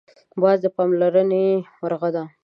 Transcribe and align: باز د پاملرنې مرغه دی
باز 0.41 0.57
د 0.63 0.65
پاملرنې 0.75 1.45
مرغه 1.81 2.09
دی 2.15 2.25